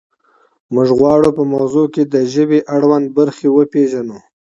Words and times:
موږ 0.73 0.89
غواړو 0.99 1.29
په 1.37 1.43
مغزو 1.51 1.83
کې 1.93 2.03
د 2.13 2.15
ژبې 2.33 2.59
اړوند 2.75 3.05
برخې 3.17 3.47
وپیژنو 3.51 4.17